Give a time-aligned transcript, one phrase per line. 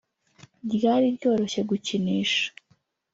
[0.73, 2.45] ryari ryoroshye gukinisha